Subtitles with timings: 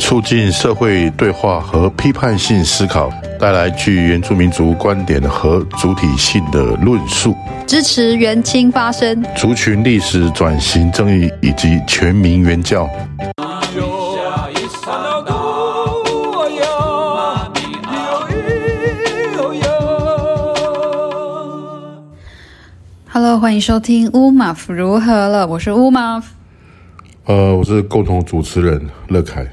[0.00, 3.12] 促进社会对话和批判性思考。
[3.38, 7.34] 带来具原住民族观点和主体性的论述，
[7.66, 12.86] 支持原青发声，族群历史转型正义以及全民原教。
[23.10, 25.46] Hello，欢迎收听乌马夫如何了？
[25.46, 26.34] 我是乌马夫。
[27.24, 29.46] 呃，我是共同主持人乐凯。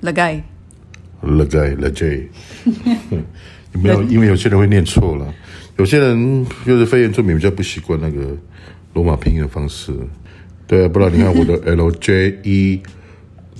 [0.00, 0.42] 乐凯。
[1.22, 2.28] Le guy, le J，
[3.72, 4.02] 有没有？
[4.08, 5.34] 因为有些人会念错了，
[5.76, 8.34] 有些人就是非原住民比较不习惯那个
[8.94, 9.92] 罗马拼音的方式。
[10.66, 12.80] 对啊，不然你看我的 L J E，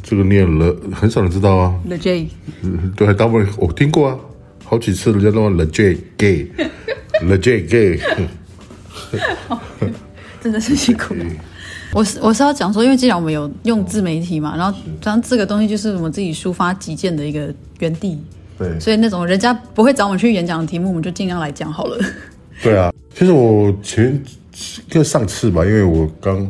[0.03, 1.79] 这个念了，很少人知道啊。
[1.87, 2.29] Le J，
[2.97, 4.19] 对，大部分我听过啊，
[4.65, 8.01] 好几次人家都说 Le J gay，Le J gay，
[10.43, 11.25] 真的是辛苦了。
[11.93, 18.17] 我是我是要讲说，因为既然我们有用自媒体嘛，然后像这个东西就是我们自己抒发己见的一个原地，
[18.57, 21.99] 对，所以那种人家不会找我们去演讲的题目，我们就尽量来讲好了。
[22.63, 24.23] 对啊，其实我前
[24.89, 26.47] 就上次吧，因为我刚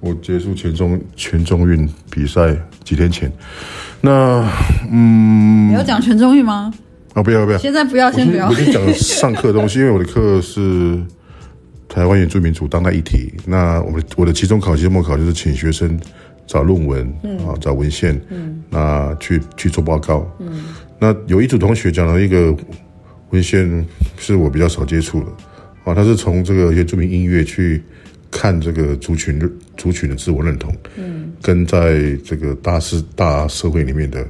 [0.00, 3.32] 我结束全中全中运比赛几天前，
[4.02, 4.46] 那
[4.92, 6.70] 嗯，你要讲全中运吗？
[7.14, 8.50] 啊，不要不要，现在不要，先不要。
[8.50, 11.02] 我先讲上课的东西，因为我的课是。
[11.98, 15.98] 台湾原住民族当代议题，那我们我的期中考、期末考就是请学生
[16.46, 20.62] 找论文，嗯、啊，找文献，嗯，那去去做报告，嗯，
[21.00, 22.56] 那有一组同学讲了一个
[23.30, 23.84] 文献
[24.16, 25.26] 是我比较少接触的，
[25.82, 27.82] 啊，他是从这个原住民音乐去
[28.30, 29.36] 看这个族群
[29.76, 34.24] 族群的自我认同，嗯，跟在这个大社大社会里面的。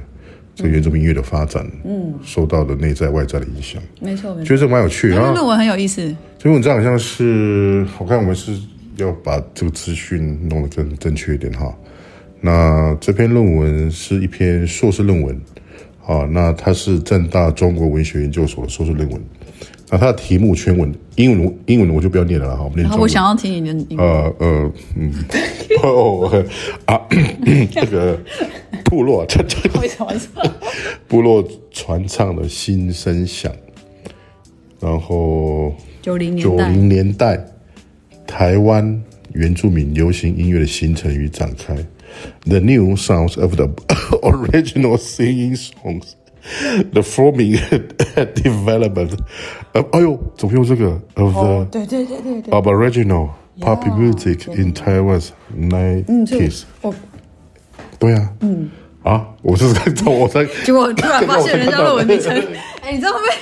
[0.59, 5.15] 这个原住民音乐的发展，嗯，受到的内在外在的影响，没错，没错，觉得这蛮有趣的。
[5.15, 6.01] 因为论文很有意思，
[6.37, 8.51] 这篇文章好像是，我看我们是
[8.97, 11.73] 要把这个资讯弄得更正确一点哈。
[12.41, 15.33] 那这篇论文是一篇硕士论文，
[16.05, 19.21] 啊，那它是正大中国文学研究所的硕士论文。
[19.91, 22.63] 那它的题目全文英文，英文我就不要念了哈。
[22.63, 22.83] 我们念。
[22.83, 24.03] 中文我想要听你的。
[24.03, 25.11] 呃呃嗯，
[25.81, 26.45] 哦
[26.85, 27.01] 啊，
[27.71, 28.15] 这个
[28.85, 29.79] 部落，这这个
[31.07, 33.51] 部落传唱的新声响，
[34.79, 37.43] 然后九零九零年代
[38.27, 39.03] 台湾
[39.33, 41.75] 原住民流行音乐的形成与展开
[42.45, 43.69] ，The new sounds of the
[44.21, 46.13] original singing songs。
[46.93, 47.59] The forming
[48.15, 49.11] development，
[49.73, 56.63] 呃，哎呦，怎么用这个？Of the 对对对对对，Aboriginal pop music in Taiwan's nineties。
[56.81, 56.95] 哦，
[57.99, 58.71] 对啊，嗯，
[59.03, 62.31] 啊，我是在找我在，结果突然发现人家论文名称，
[62.81, 63.33] 哎，你知道会不会？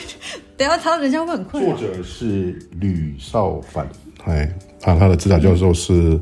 [0.56, 1.76] 等下他人家会很困扰。
[1.76, 3.88] 作者是吕少凡，
[4.26, 4.50] 哎。
[4.84, 6.20] 啊，他的指导教授是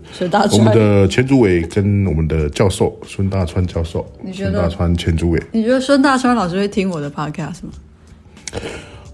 [0.53, 4.09] 我们的前主委跟我们的教授孙大川教授。
[4.24, 5.44] 你觉得孙大川前主委？
[5.51, 7.72] 你觉得孙大川老师会听我的 podcast 吗？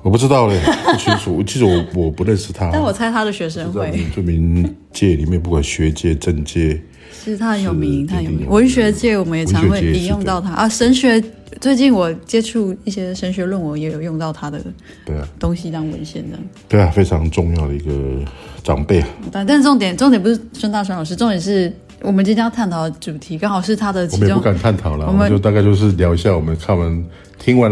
[0.04, 1.42] 我不知道嘞，不清楚。
[1.42, 3.90] 其实我我不认识他， 但我猜他的学生会。
[3.92, 6.80] 原住民界里面，不管学界、政界，
[7.24, 8.48] 其实他很有名，他很有名。
[8.50, 10.68] 文学界我们也常会引用到他啊。
[10.68, 11.24] 神学
[11.60, 14.60] 最近我接触一些神学论文，也有用到他的
[15.06, 16.38] 对啊东西当文献的。
[16.68, 17.92] 对啊，非常重要的一个。
[18.64, 21.74] 长辈啊，但但是重点重点不是孙大川老师，重点是
[22.04, 24.08] 我们今天要探讨的主题，刚好是他的。
[24.12, 27.04] 我们也不敢探讨了，我们就大概就是聊一下，我们看完
[27.40, 27.72] 听完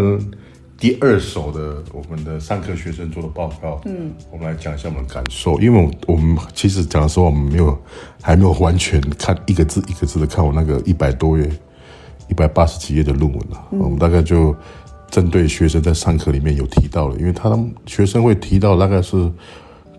[0.79, 7.77] 第二手的我们的上课学生做的报告，嗯，我们来讲一下我们的感受，因为我我们其实讲的时候，我们没有
[8.21, 11.49] 还没有完全看一个字一个字的看我那个一百多页、
[12.29, 14.55] 一百八十几页的论文了，嗯，我们大概就
[15.09, 19.31] 针对学生在上课里面有提到了，因为他们学生会提到大概是。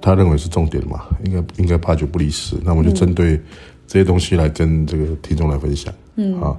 [0.03, 2.57] 他认为是重点嘛，应该应该八九不离十。
[2.65, 3.39] 那我们就针对
[3.87, 5.93] 这些东西来跟这个听众来分享。
[6.17, 6.57] 嗯啊，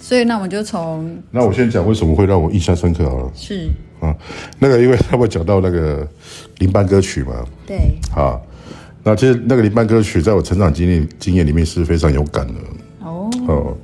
[0.00, 3.30] 所以那我们就从那我先讲为什么会让我印象深刻好了。
[3.34, 3.68] 是
[4.00, 4.14] 啊，
[4.58, 6.06] 那个因为他会讲到那个
[6.58, 7.44] 林班歌曲嘛。
[7.66, 7.76] 对。
[8.14, 8.38] 啊，
[9.02, 12.54] 那其实那个林班歌曲在我成长经历经验里面是非常有感的。
[13.00, 13.30] 哦。
[13.48, 13.76] 哦，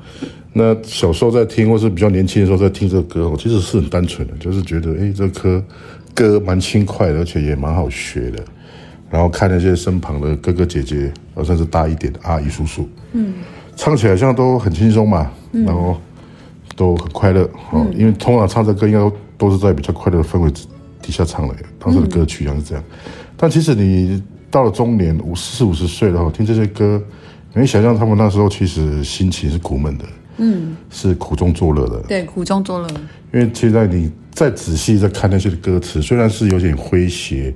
[0.52, 5.62] 那小时候在听，或是比较年轻的时候在听这个歌，我其实是很单纯的，就是觉得哎，这歌。
[6.14, 8.44] 歌蛮轻快的，而且也蛮好学的。
[9.08, 11.10] 然后看那些身旁的哥哥姐姐，
[11.42, 13.32] 甚至大一点的阿姨叔叔，嗯，
[13.76, 15.96] 唱起来像都很轻松嘛，嗯、然后
[16.76, 17.42] 都很快乐。
[17.70, 20.50] 哦、嗯，因为通常唱这歌应该都都是在比较快乐的氛围
[21.00, 22.84] 底下唱的，当时的歌曲像是这样。
[22.88, 27.02] 嗯、但其实你到了中年五四五十岁了，听这些歌，
[27.48, 30.04] 你可以想象他们那时候其实心情是苦闷的，
[30.36, 31.98] 嗯，是苦中作乐的。
[32.06, 32.88] 对，苦中作乐。
[33.32, 37.54] 因为现在你再仔细再看那些的歌词，虽然是有点诙谐，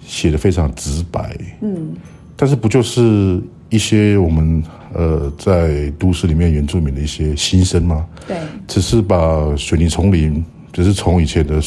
[0.00, 1.94] 写的非常直白，嗯，
[2.34, 4.62] 但是不就是一些我们
[4.94, 8.06] 呃在都市里面原住民的一些心声吗？
[8.26, 8.36] 对，
[8.66, 11.60] 只是把水泥丛林，只是从以前的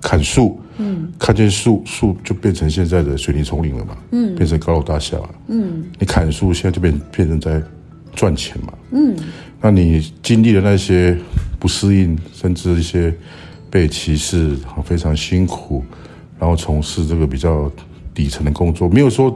[0.00, 0.60] 砍树。
[0.78, 7.62] 嗯，看见树树就变成现在的水泥丛林了嘛，嗯，变成高楼大厦了，嗯，你砍树现在就变变成在
[8.14, 9.16] 赚钱嘛，嗯，
[9.58, 11.16] 那你经历了那些
[11.58, 13.10] 不适应，甚至一些
[13.70, 15.82] 被歧视，非常辛苦，
[16.38, 17.72] 然后从事这个比较
[18.12, 19.34] 底层的工作，没有说，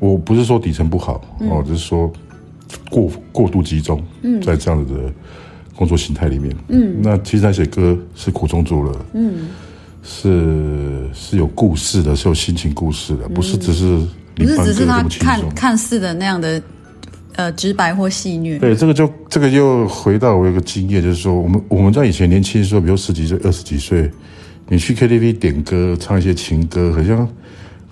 [0.00, 2.12] 我不是说底层不好，嗯、哦，只是说
[2.90, 5.00] 过过度集中，嗯，在这样子的
[5.74, 9.48] 工作形态里面，嗯，那其实那些歌是苦中作乐，嗯。
[10.02, 16.60] 是是有故事的，是有心情故事的，不是只是、嗯、不是只是他看看似的那样的
[17.36, 18.58] 呃直白或戏谑。
[18.58, 24.10] 对，这个就这个又回到我有个经验，就是说我们我们在以前年轻的时候，比如十几岁、二十几岁，
[24.68, 27.28] 你去 KTV 点歌，唱一些情歌，好像。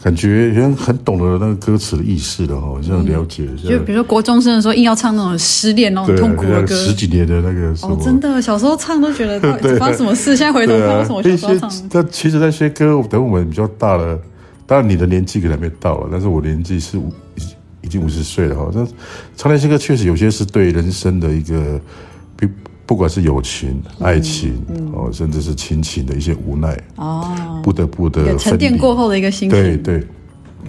[0.02, 3.48] 感觉好像很懂得那个歌词的意思的哈，这样了解。
[3.68, 9.40] 就比如说国中生的时候，硬要唱那种失恋那种痛苦的歌，十几年的那个哦，真的，小时候唱都觉得
[9.76, 11.88] 发生什么事，现在回头看为什么小时候唱？
[11.90, 14.16] 但其实那些歌，等我们比较大了，
[14.66, 17.12] 当然你的年纪可能还没到了，但是我年纪是五
[17.82, 18.70] 已经五十岁了哈。
[18.72, 18.86] 这
[19.36, 21.80] 唱那些歌，确实有些是对人生的一个
[22.36, 22.48] 比。
[22.88, 24.54] 不管是友情、爱情，
[24.94, 30.06] 哦、嗯，甚至是亲情的一些无奈，哦，不得不的沉淀过后的一个心情，对对，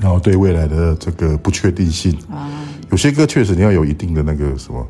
[0.02, 2.52] 然后对未来的这个不确定性，啊，
[2.92, 4.86] 有些歌确实你要有一定的那个什么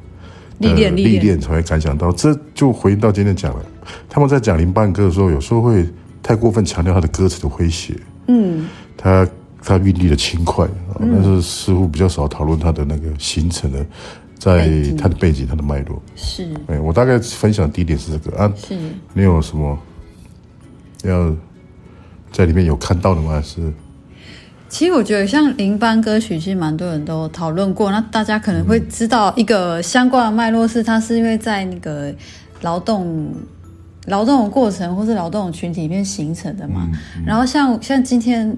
[0.57, 1.39] 历练、历练。
[1.39, 2.11] 才会感想到。
[2.11, 3.63] 这就回到今天讲了，
[4.09, 5.87] 他们在讲林班歌的时候，有时候会
[6.23, 7.93] 太过分强调他的歌词的诙谐，
[8.25, 8.65] 嗯，
[8.97, 9.29] 他
[9.61, 10.67] 他韵律的轻快，
[10.99, 13.85] 但是似乎比较少讨论他的那个形成的。
[14.39, 16.01] 在他的背景，他的脉络。
[16.15, 18.37] 是，哎，我大概分享第一点是这个。
[18.37, 18.75] 啊，是，
[19.13, 19.77] 你有什么
[21.03, 21.35] 要
[22.31, 23.33] 在里面有看到的吗？
[23.33, 23.71] 还是，
[24.69, 32.15] 其实我觉得像林班歌曲，其实蛮多人都讨论过，那大家可能会知道一个相关的脉络是，它是因为在那个
[32.61, 33.33] 劳动
[34.05, 38.57] 劳动的过程或是劳动的群体里面形成的嘛，嗯嗯、然后像像今天。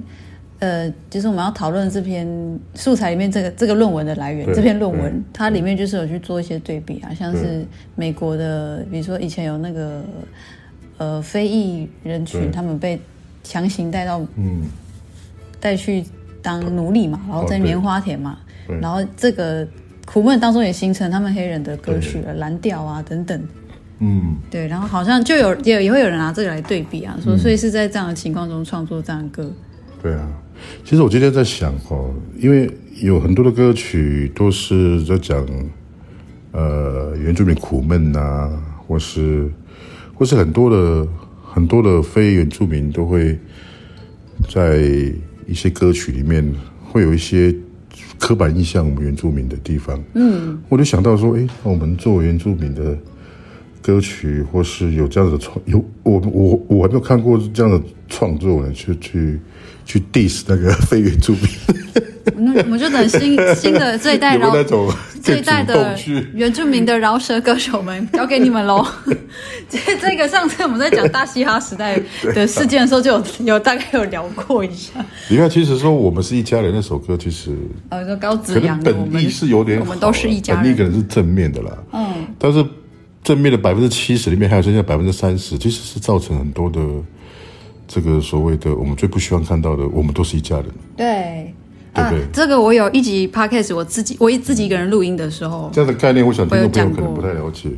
[0.62, 2.26] 呃，就是我们要讨论这篇
[2.74, 7.66] 素材里面这个这个论文的来源，这篇论文它里面就是有去做一些对比啊，像是
[7.96, 10.02] 美国的，比如说以前有那个
[10.98, 12.98] 呃非裔人群，他们被
[13.44, 14.64] 强行带到嗯。
[15.64, 16.04] 带去
[16.42, 18.40] 当奴隶嘛，然后在棉花田嘛，
[18.82, 19.64] 然后这个
[20.08, 23.40] 苦闷当中也形成他们黑人的歌曲了，蓝调啊等等，
[24.00, 29.52] 嗯，对，然后好像就有也也会有人拿这个来对比啊，说所以是在这样的情况中创作这样的歌，
[30.02, 30.28] 对啊。
[30.84, 32.70] 其实我今天在想哦，因为
[33.02, 35.44] 有很多的歌曲都是在讲，
[36.52, 38.52] 呃，原住民苦闷呐，
[38.86, 39.50] 或是，
[40.14, 41.08] 或是很多的
[41.44, 43.38] 很多的非原住民都会
[44.50, 44.78] 在
[45.48, 46.48] 一些歌曲里面
[46.84, 47.56] 会有一些
[48.20, 50.00] 刻板印象我们原住民的地方。
[50.14, 52.96] 嗯，我就想到说，哎，我们作为原住民的
[53.82, 59.40] 歌曲，或是有这样的创有我我我还没有看过这样的创作呢，去去。
[59.92, 61.44] 去 diss 那个非原住民，
[62.38, 64.50] 那我们就等新 新的这一代饶
[65.22, 66.00] 这一代的
[66.34, 68.88] 原住民的饶舌歌手们交给你们喽。
[69.68, 72.02] 这这个上次我们在讲大嘻哈时代
[72.34, 74.94] 的事件的时候，就有有大概有聊过一下。
[75.28, 77.54] 你看，其实说我们是一家人那首歌，其实
[77.90, 81.78] 呃，说高子扬本意是有点，我们都是一家人，本意可能是正面的啦。
[81.92, 82.66] 嗯，但是
[83.26, 86.80] 正面的百分之七十里面，还有剩下百分之三十，其实是造成很多的。
[87.94, 90.68] 这个所谓的我们最不希望看到的，我们都是一家人。
[90.96, 91.54] 对，
[91.94, 92.22] 对不对？
[92.22, 97.70] 啊，这个我有一集 podcast，我自己我自己一个人录音的时候，这样的概念，我想听众朋友可能不太了解。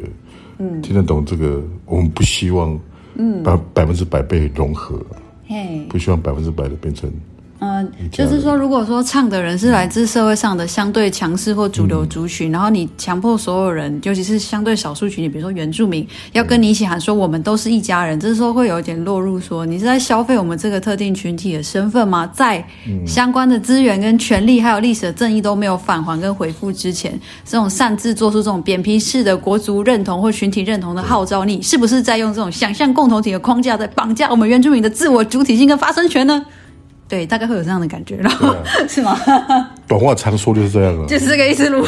[0.59, 1.59] 嗯，听得懂这个？
[1.87, 2.79] 我们不希望，
[3.15, 5.03] 嗯，百百分之百被融合，
[5.47, 7.11] 嘿，不希望百分之百的变成。
[7.63, 22.29] 嗯，就是说，如果说唱的人是来自社会上的相对强势或主流族群，嗯、然后你强迫所有人，尤其是相对少数群体，比如说原住民，要跟你一起喊说我们都是一家人，这时候会有一点落入说你是在消费我们这个特定群体的身份吗？
[22.33, 22.61] 在
[23.07, 36.45] 相关的资源跟权利还有历史的正义都没有返还跟回复之前，这种擅自做出这种扁平式的国族认同或群体认同的号召，你是不是在用这种想象共同体的框架在绑架我们原住民的自我主体性跟发声权呢？
[37.13, 38.57] 对，大概会有这样的感觉，然后、啊、
[38.89, 39.15] 是吗？
[39.87, 41.69] 短话长说就是这样了，就是这个意思。
[41.69, 41.85] 路，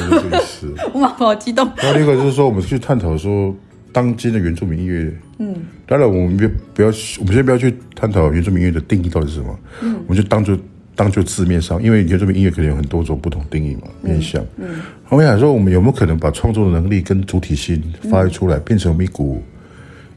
[0.94, 1.68] 我蛮好激动。
[1.82, 3.52] 然后另外就是说，我们去探讨说，
[3.92, 5.56] 当今的原住民音乐，嗯，
[5.88, 6.90] 当然我们别不要，
[7.20, 10.56] 我们先不要去探讨原住民音乐的定义到底是什么，嗯，我们就当做
[10.96, 14.46] 当做字面上，因为原住民音乐可能有很多种不同定义嘛，面向。
[14.58, 14.76] 嗯，
[15.10, 19.42] 我想说，我们有没有可能把创作的能力跟主体性发挥出来，变成我们一股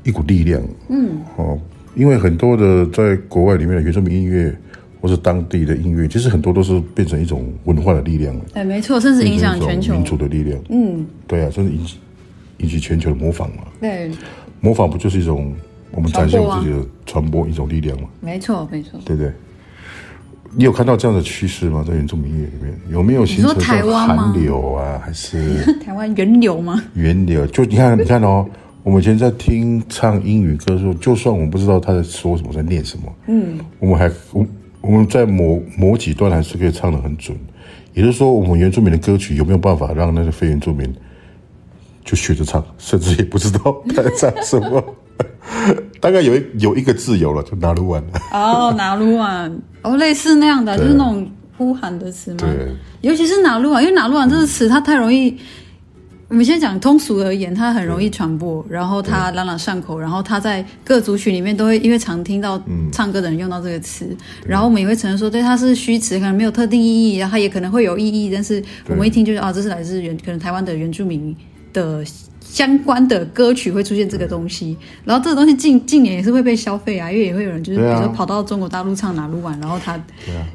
[0.04, 0.62] 一股力量？
[0.90, 1.58] 嗯，哦，
[1.94, 4.54] 因为很多的在国外里面的原住民音乐，
[5.00, 8.34] 或是当地的音乐，其实很多都是变成一种文化的力量。
[8.54, 10.58] 哎，没错，甚至影响全球民族的力量。
[10.70, 11.98] 嗯，对啊，甚至引起
[12.58, 13.62] 引起全球的模仿嘛。
[13.80, 14.10] 对，
[14.60, 15.52] 模仿不就是一种
[15.92, 18.08] 我们展现自己的传播一种力量吗？
[18.20, 19.32] 没错，没错，对不对？
[20.56, 21.84] 你有看到这样的趋势吗？
[21.86, 24.98] 在原住民音乐里面有没有形成韩流啊？
[25.04, 26.82] 还是 台湾源流吗？
[26.94, 28.46] 源流就你看，你看哦，
[28.82, 34.44] 我们以前在听唱英语歌的时候，就算我们不知道他在说什么，在念什么，嗯，我们还我
[34.80, 37.36] 我们在某某几段还是可以唱的很准。
[37.94, 40.92] 也就是说，我们原住民的歌曲有没有办法让那个非原住民
[42.04, 44.82] 就学着唱，甚至也不知道他在唱什么？
[46.00, 49.50] 大概有一有一个自由了，就拿鲁湾哦，拿鲁湾
[49.82, 52.36] 哦，类似那样的，就是那种呼喊的词嘛。
[52.38, 52.68] 对，
[53.00, 55.36] 尤其是拿鲁湾，因为拿鲁湾这个词它太容易。
[56.28, 64.14] 我们先讲通俗而言，它很容易传播，然后它朗朗上口，然后它在各族群里面都会，因为常听到唱歌的人用到这个词，
[64.46, 71.34] 然后我们也会承认说，对，它是虚词，可能没有特定意义，然后它也可能会有意义，但是我们一听就是啊，这是来自原可能台湾的原住民
[71.72, 72.04] 的。
[72.50, 80.00] 相关的歌曲会出现这个东西，然后这个东西近近年也是会被消费啊，因为也会有人就是比如说跑到中国大陆唱哪路玩，然后他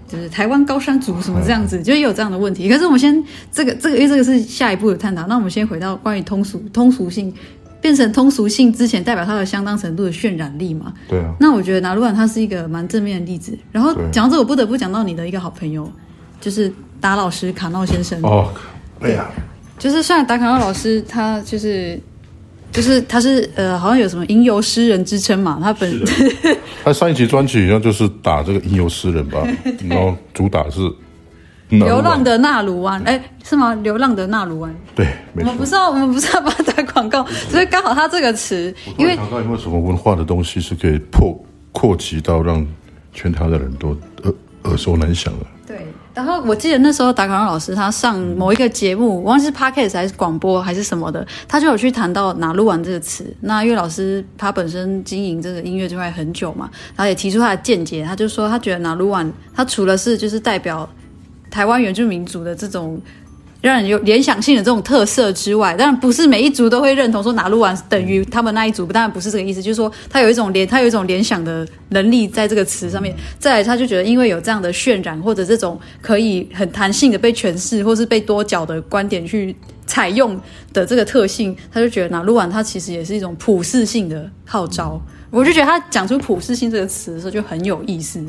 [0.08, 2.68] 就是台湾高山族什么这样子，就也有这样的问题。
[2.68, 5.28] 可是我们先这个这个，因为这个是下一步的探讨。
[5.28, 7.32] 那我们先回到关于通俗通俗性
[7.80, 10.92] 变成通俗性之前，代表它的相当程度的渲染力嘛？
[11.08, 11.34] 对啊。
[11.40, 13.58] 那我觉得哪路玩它是一个蛮正面的例子。
[13.72, 15.90] 然后讲到这，我不得不讲到你的一个好朋友，
[16.42, 18.20] 就是达老师卡闹先生。
[18.24, 18.52] 哦，
[19.00, 19.30] 对呀。
[19.80, 22.00] 就是虽然达卡诺老师他就是
[22.72, 26.32] 就是他是呃好像有什么吟游诗人之称嘛，他本身
[26.84, 29.46] 他上一集专辑好像就是打这个吟游诗人吧，
[29.90, 30.80] 然后主打是
[31.70, 33.74] 流浪的纳鲁湾，哎是吗？
[33.76, 41.36] 流浪的纳鲁湾，对，我们不知道我们不知道帮他打广告，所以刚好他这个词，因为刚刚有没有什么文化的东西是可以破
[41.72, 42.66] 扩及到让
[43.12, 43.90] 全台的人都
[44.24, 45.46] 耳耳熟能详的？
[46.14, 53.26] 然后我记得那时候达卡让老师他上某一个节目，我忘记是 podcast 还是广播还是什么的，他就有去谈到“拿鲁湾”这个词。
[53.42, 60.88] 那因为老师他本身经营这个音乐这块很久嘛，然后也提出他的见解，他就说他觉得“拿鲁湾”他除了是就是代表
[61.50, 63.02] 台湾原住民族的这种。
[63.64, 73.16] 让人有联想性的这种特色之外，当然不是每一族都会认同说拿鹿丸等于他们那一族，当然不是这个意思，就是说他有一种联，他有一种联想的能力在这个词上面。
[73.40, 79.56] 再来，他就觉得因为有这样的渲染或者这种可以很弹性的被诠释，或是被多角的观点去
[79.86, 80.38] 采用
[80.74, 85.02] 的这个特性，他就觉得拿鹿丸它其实也是一种普世性的号召。
[85.32, 88.22] 我就觉得他讲出普世性这个词的时候就很有意思。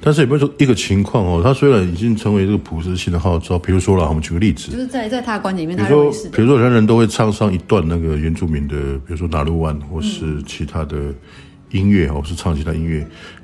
[0.00, 1.40] 但是有没有说一个情况哦？
[1.42, 10.96] 他虽然已经成为这个普世性的号召，比如说了，我们举个例子，就是在在他的观点里面，比如说，比如说人人都会唱上一段那个原住民的，比如说拿鲁湾或是其他的
[11.70, 13.00] 音乐，或是唱其他音乐，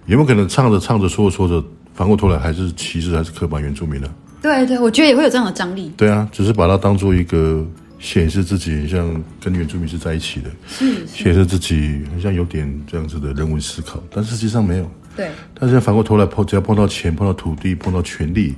[0.06, 4.08] 有没有可能唱着唱着说着说着，反过头来还是歧视还是刻板原住民呢？
[4.42, 5.90] 对对，我觉得也会有这样的张力。
[5.96, 7.66] 对啊，只是把它当做一个
[7.98, 14.90] 显示自己像跟原住民是在一起的，是显示自己好像有点这样子的人文思考，但实际上没有。
[15.20, 18.54] 对，但是反过头来碰，只要碰到钱、碰到土地、碰到权力，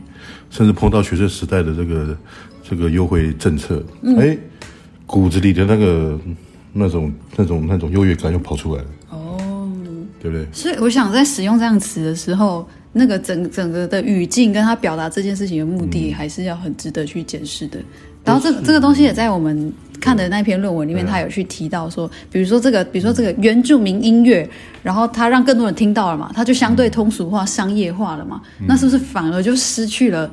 [0.49, 2.17] 甚至碰到学生时代的这个
[2.63, 4.39] 这个优惠政策，嗯、哎，
[5.05, 6.17] 骨子里的那个
[6.73, 8.89] 那种那种那种优越感又跑出来了。
[9.11, 9.69] 哦，
[10.21, 10.47] 对不对？
[10.53, 17.79] 所以我想在使用这样词的时候，那个整整个的语境跟他表达这件事情的目的，还是要很值得去检视的。
[17.79, 17.85] 嗯、
[18.25, 19.73] 然后这个这个东西也在我们。
[20.01, 24.51] 看的那篇论文里面，他有去提到说，比如说这个，比如说这个原住民音乐，
[24.83, 30.29] 然后他让更多人听到了嘛，他就相对通俗化、商业化了嘛，那是不是反而就失去了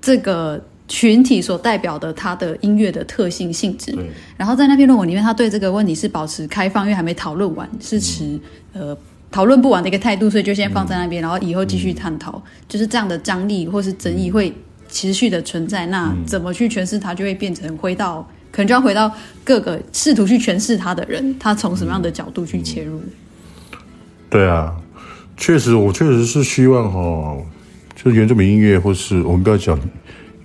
[0.00, 3.96] 这个群体所代表的他的音乐的特性性质？
[4.36, 8.36] 然后在那篇论文里面，他对这个问题是保持开放，因为还没讨论完，是持
[8.72, 8.98] 呃
[9.30, 14.52] 讨论不完的一个态度，所以就先放在那边，然后以后继续探讨，就是这样的张力或是争议会
[14.88, 18.28] 持续的存在，那怎么去诠释它，就会变成回到。
[18.50, 19.12] 可能就要回到
[19.44, 22.98] 各个试图去诠释它的人，他从什么样的角度去切入？
[24.30, 24.74] 对啊，
[25.36, 27.36] 确实，我确实是希望哈，
[27.94, 29.78] 就是原住民音乐，或是我们不要讲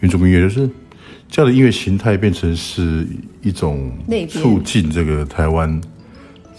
[0.02, 0.70] 原住民音乐，就是
[1.30, 3.08] 这样的音乐形态变成是
[3.42, 3.90] 一种
[4.30, 5.80] 促进这个台湾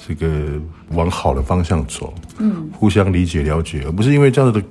[0.07, 4.63] 这个往好的方向走，嗯，互相理解了解，而不是因为这样的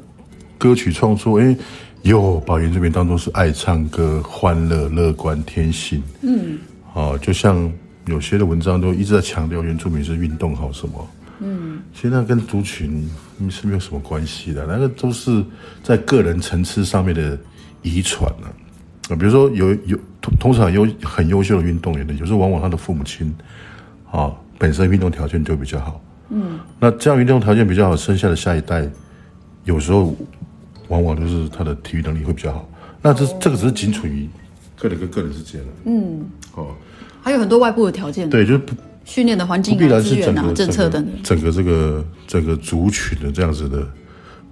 [0.57, 1.55] 歌曲创作，哎。
[2.03, 6.03] 又把原住民当作是爱唱歌、欢乐、乐观、天性。
[6.21, 6.59] 嗯，
[6.91, 7.71] 哦，就像
[8.07, 11.07] 有些的文章都一直在强调原住民是运动好什么，
[11.39, 13.09] 嗯，其实那跟族群
[13.49, 15.41] 是没有什么关系的，那个都是
[15.81, 17.39] 在个人层次上面的
[17.83, 18.51] 遗传啊。
[19.07, 23.33] 啊，比如说有有通通常有很优秀的运动员的，有时候往往他的父母亲
[24.11, 24.29] 啊
[24.63, 26.01] 本身运动条件就比较好。
[26.29, 28.89] 嗯，那这样运动条件比较好，生下的下一代
[29.65, 30.15] 有时候
[30.88, 32.70] 往往都是他的体育能力会比较好。
[33.01, 34.29] 那这这个只是仅处于
[34.77, 35.67] 个人跟个人之间的。
[35.84, 36.74] 嗯，哦，
[37.22, 38.29] 还有很多外部的条件。
[38.29, 38.74] 对，就是不。
[39.05, 43.86] 训练的环境啊，资源啊，政策等等，整个这个整个族群的这样子的，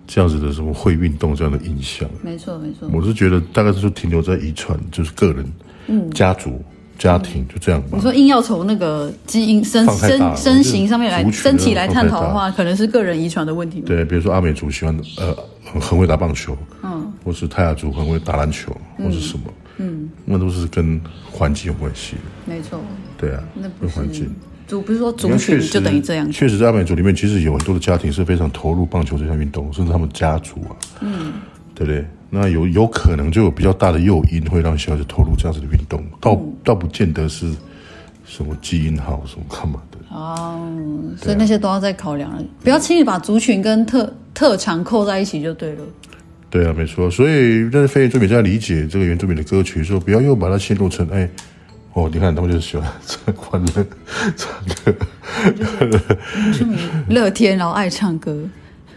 [0.06, 2.89] 这样子的什么会运动这样的印象，没错没错。
[2.91, 5.46] 我是觉得大概是停留在遗传，就是个人、
[5.88, 6.62] 嗯，家族、
[7.01, 7.88] 家庭就这样吧。
[7.93, 13.81] 你说硬要从那个基因身身身形上面来身体来探讨的话，可能是个人遗传的问题。
[13.81, 15.36] 对，比如说阿美族喜欢呃
[15.79, 19.46] 很会打棒球，嗯，或是泰雅族很会打篮球，或是什么，
[19.77, 22.17] 嗯，那都是跟环境有关系。
[22.46, 22.79] 没错。
[23.17, 24.31] 对啊，那不是环境。
[24.67, 26.31] 族不是说族群就等于这样。
[26.31, 31.34] 确实，在阿美族里面，其实有很多的家庭是非常投入棒球这项运动，甚至他们家族啊，嗯，
[31.74, 32.05] 对不对？
[32.29, 37.51] 那有有可能就有比较大的诱因，会让小孩子投入这样子的运动，倒、嗯、倒不见得是
[38.25, 40.72] 什么基因好什么干嘛的哦。
[41.18, 45.84] 所以那些都要再考量了，不要轻易把族群跟特特长扣在一起就对了。
[46.50, 47.10] 对啊，没错。
[47.10, 51.30] 所以，但是非原住民在理解这个原住民的歌曲，说不要又把它陷入成哎。
[51.94, 53.86] 哦，你看他们就是喜欢唱欢乐
[54.36, 54.51] 唱
[54.84, 54.96] 歌
[56.51, 56.65] 就，
[57.08, 58.38] 乐天，然后爱唱歌。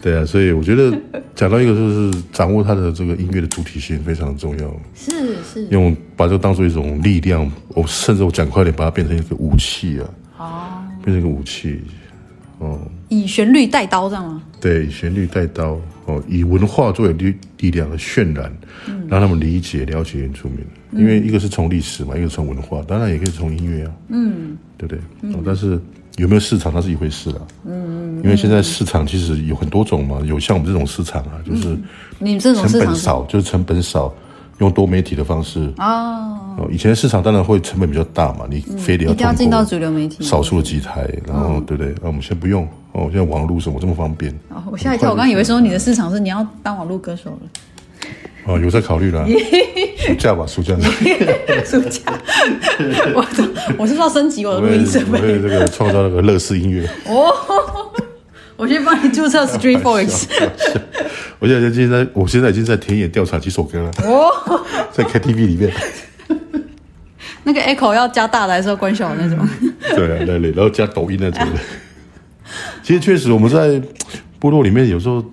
[0.04, 0.94] 对啊，所以我觉得
[1.34, 4.80] 讲到一个就是掌握他的这个音乐的主体性非常重要。
[4.94, 10.04] 是是，用把这个当做一种力量，我甚至我讲快点，把它变成一个武器啊。
[10.36, 11.80] 哦，变成一个武器。
[12.58, 14.42] 哦，以旋律带刀这样吗？
[14.60, 15.80] 对，旋律带刀。
[16.04, 18.54] 哦，以文化作为力力量的渲染，
[18.86, 20.58] 嗯，让他们理解了解原住民。
[20.92, 25.02] 因为一个是从历史嘛，一个是从文化，当然也可以从音乐啊，嗯，对不对？
[25.22, 25.80] 嗯，但是
[26.16, 27.46] 有没有市场，那是一回事了。
[27.64, 31.76] 嗯，因为现在市场其实有很多种嘛，有像我们这种市场啊，就是
[32.18, 34.12] 你这种成本少，就是成本少，
[34.58, 36.68] 用多媒体的方式哦。
[36.70, 41.92] 以前市场当然会成本比较大嘛，你非得要一定要进到主流媒体，少数的几台，然后对不对？
[42.00, 44.32] 那我们现在不用哦，现在网络什么这么方便。
[44.50, 47.38] 哦，我吓一跳，我刚以为说你的市场是你要当网络歌手了。
[48.46, 49.26] 哦，有在考虑了，
[50.06, 50.76] 暑假吧，暑假。
[51.64, 52.00] 暑假，
[53.14, 53.24] 我
[53.78, 55.18] 我是不是要升级我的录音设备？
[55.40, 56.86] 这个创造那个乐视音乐。
[57.06, 57.32] 哦，
[58.56, 60.26] 我先帮你注册 Street Voice。
[61.38, 63.90] 我现在已经在，我现在已经在田野调查几首歌了。
[64.04, 64.30] 哦，
[64.92, 65.72] 在 KTV 里面。
[67.44, 69.48] 那个 Echo 要加大的还是要关小的那种？
[69.96, 71.60] 对啊，对对，然后加抖音那种的。
[72.82, 73.80] 其实确实，我们在
[74.38, 75.24] 部落里面有时候。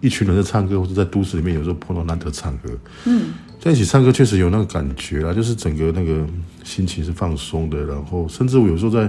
[0.00, 2.68] 一群人在唱歌，或者在都市里面，有时候碰到难得唱歌，
[3.06, 6.26] 嗯，在一起唱歌确实有那个感觉啊，就是整个那个
[6.64, 9.06] 心情是放松的，然后甚至我有时候在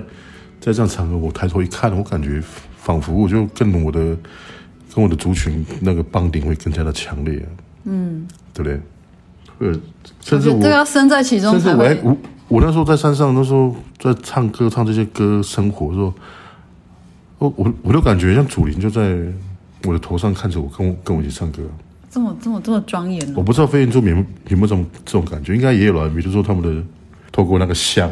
[0.62, 2.41] 在这样场合，我抬头一看，我感觉
[2.78, 4.00] 仿佛我就跟我的
[4.95, 7.45] 跟我的族群那个绑定会更加的强烈，
[7.84, 8.80] 嗯，对不对？
[9.60, 9.80] 呃，
[10.21, 16.13] 甚至我这个要身在其中，甚至我还我我那时候在山上，那时候在唱歌唱这些歌生活的时候，
[17.39, 19.17] 我我我都感觉像祖灵就在。
[19.83, 21.61] 我的头上看着我，跟我跟我一起唱歌，
[22.09, 23.33] 这么这么这么庄严呢？
[23.37, 26.09] 我不知道飞燕座有有没有这种这种感觉，应该也有了。
[26.09, 26.83] 比如说他们的
[27.31, 28.09] 透过那个香，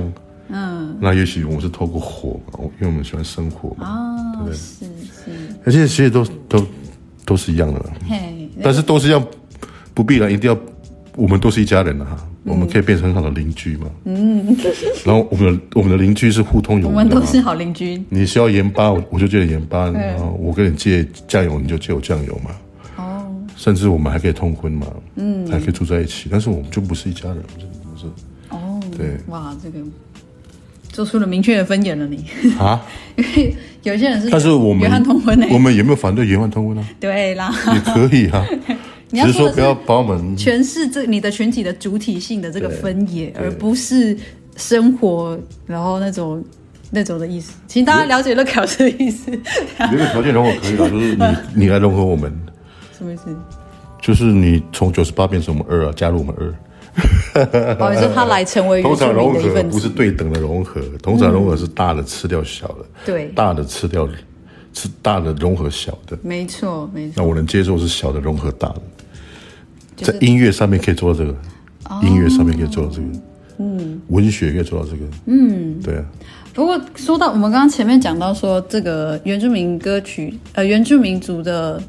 [0.49, 2.39] 嗯，那也许我们是透过火，
[2.80, 4.56] 因为我们喜欢生火嘛，哦、对不对？
[4.56, 6.67] 是是，而且其实都都
[7.25, 9.23] 都是一样的，嘿，但是都是要
[9.93, 10.58] 不必然一定要，
[11.15, 12.17] 我们都是一家人了哈。
[12.43, 13.88] 我们可以变成很好的邻居嘛？
[14.04, 14.56] 嗯，
[15.04, 17.99] 然后我们的我们的邻居是互通有无的，我们都是好邻居。
[18.10, 22.51] 你需要盐巴，我就借盐巴；然后我跟你借酱油，你就借我酱油嘛。
[22.97, 23.25] 哦，
[23.56, 24.86] 甚至我们还可以通婚嘛？
[25.15, 28.06] 嗯，还可以住在一起，但是我们就不是一家人，不是不是。
[28.49, 29.80] 哦，对，哇，这个
[30.91, 32.23] 做出了明确的分野了，你
[32.60, 32.80] 啊？
[33.17, 35.47] 因为有些人是，但是我们原汉通婚呢？
[35.49, 36.88] 我们有没有反对原汉通婚呢？
[36.99, 38.45] 对啦，也可以啊。
[39.23, 44.17] 只是说不要把我们诠释这你的群体的主体性的这个分野，而不是
[44.58, 46.43] 生活，然后那种
[46.91, 47.54] 那种的意思。
[47.67, 49.32] 请大家了解乐凯老师的意思。
[49.32, 52.32] 有个条件融合可以了， 就是你你来融合我们。
[52.97, 53.36] 什么意思？
[54.01, 56.54] 就是你从九十八变成我们二啊，加入我们二。
[57.80, 64.08] 哦，你说他来成为通常融合不是对等的融合，通常融合是大的吃掉小的，对，大的吃掉
[64.71, 66.17] 吃大的融合小的。
[66.21, 67.13] 没错，没错。
[67.17, 68.82] 那我能接受是小的融合大的。
[69.98, 71.32] 在音乐上面可以做到这个，
[71.90, 73.08] 哦、音乐上面可以做到这个，
[73.60, 76.06] 嗯，文学可以做到这个，嗯，对啊。
[76.54, 81.82] 不过说到我们刚刚前面讲到说这个原住民歌曲，呃，原住民族的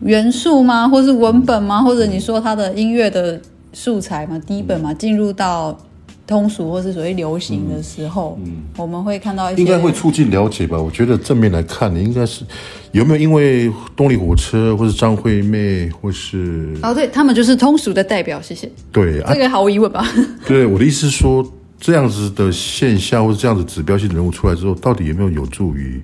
[0.00, 0.88] 元素吗？
[0.88, 1.82] 或是文本吗？
[1.82, 3.40] 或者你说它的音乐的
[3.72, 5.78] 素材嘛，底本嘛，进入到
[6.28, 10.78] 通俗或是所谓流行的时候，嗯，我们会看到一些，应该会促进了解吧？
[10.78, 12.44] 我觉得正面来看，你应该是
[12.92, 18.70] 有没有因为动力火车或是张惠妹或是哦，对他们就是通俗的代表，谢谢。
[18.92, 20.06] 对，这个毫无疑问吧？
[20.46, 21.42] 对，我的意思是说，
[21.80, 25.98] 这样子的现象或者这样子指标性人物出来之后，到底有没有有助于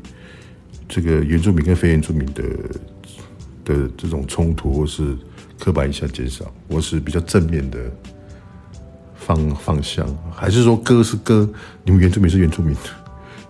[0.89, 2.43] 这个原住民跟非原住民的
[3.63, 5.15] 的这种冲突或是
[5.59, 7.79] 刻板印象减少，或是比较正面的？
[9.27, 11.49] 方方向，还是说歌是歌？
[11.85, 12.77] 你们原住民是原住民，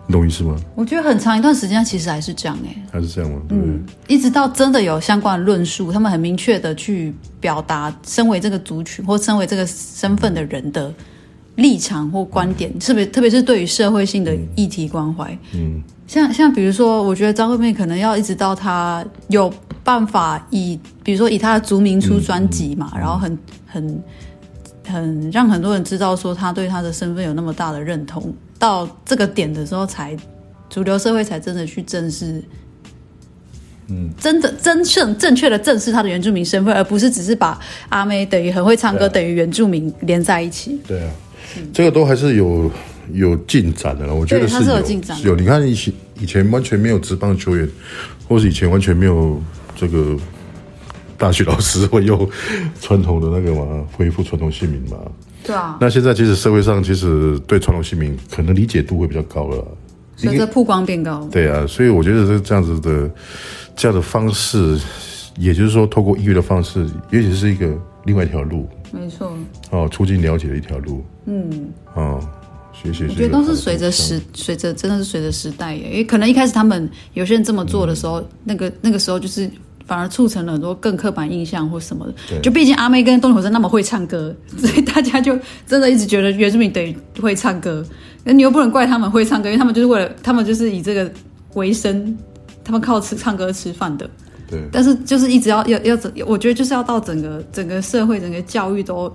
[0.06, 0.54] 你懂意思吗？
[0.74, 3.40] 我觉得很长一段时间其实还是这样哎、欸，还是这样吗？
[3.50, 10.92] 嗯，一直到真的有相关的论述，他们很明确的去表达身为这个族群或身为这个身份的人的
[11.56, 15.36] 立场或观点，特别特别是对于社会性的议题关怀。
[15.54, 24.02] 嗯，像像比如说，我觉得张惠妹可能要一直到她有办法以，比如说以她的族名出专辑嘛，然后很很。
[24.86, 30.16] 很让很多人知道说他对他的身份有那么大的认同，到这个点的时候，才
[30.68, 32.42] 主流社会才真的去正视，
[33.88, 40.80] 嗯，真的真正正确的正视他的原住民身份，而不是只是把阿妹等于很会唱歌等于原住民连在一起。
[40.86, 41.10] 对啊，
[41.56, 42.70] 嗯、这个都还是有
[43.12, 45.20] 有进展的了，我觉得是有，是有进展。
[45.22, 47.68] 有你看以前以前完全没有职棒球员，
[48.28, 49.42] 或是以前完全没有
[49.76, 50.16] 这个。
[51.18, 52.28] 大学老师会用
[52.80, 54.96] 传统的那个嘛，恢复传统姓名嘛？
[55.44, 55.76] 对啊。
[55.80, 59.66] 那现在其实社会上其实对传统姓名可能理解度会比较高了，
[60.16, 61.28] 随着曝光变高。
[61.30, 63.10] 对啊，所以我觉得这这样子的
[63.76, 64.78] 这样的方式，
[65.38, 68.68] 也就是说，透过音乐的方式，也许是一个另外一条路。
[68.90, 69.32] 没错。
[69.70, 71.04] 哦，促进了解的一条路。
[71.26, 71.68] 嗯。
[71.94, 72.20] 哦，
[72.72, 73.04] 谢谢。
[73.06, 79.50] 我觉得都是随着时，随着真的是随着时代耶，因为可能一开始他们有些人这么做的时候，嗯、那个那个时候就是。
[79.86, 82.40] 反而促成了很多更刻板印象或什么的。
[82.40, 87.84] 就毕竟阿妹跟动力火车那么会唱歌，所以大家就真的一直觉得原住民等于会唱歌。
[88.24, 91.10] 那你又不能怪他们会唱歌，因为他们就是为了他们就是以这个
[91.54, 92.16] 为生，
[92.64, 94.08] 他们靠吃唱歌吃饭的。
[94.48, 94.62] 对。
[94.72, 99.12] 但是就是一直要要要整，我觉得就是要到整个整个社会整个教育都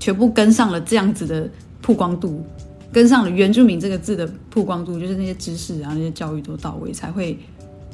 [0.00, 1.46] 全部跟上了这样子的
[1.82, 2.42] 曝光度，
[2.90, 7.38] 跟上了原住民这个字的曝光度，就是那些知识啊那些教育都到位，才会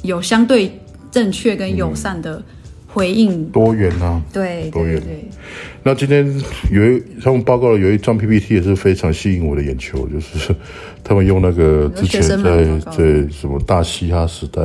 [0.02, 0.80] 有相对。
[1.10, 2.42] 正确跟友善的
[2.86, 5.00] 回应，嗯、多元啊，对，多元。
[5.00, 5.28] 对，
[5.82, 6.26] 那今天
[6.70, 10.54] 有一他们报告了有一张 PPT 也是非常吸引我的眼球，就是
[11.04, 14.62] 他们用那个之前在在什么大嘻哈时代，